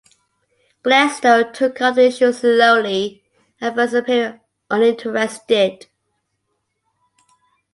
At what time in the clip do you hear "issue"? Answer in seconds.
2.07-2.31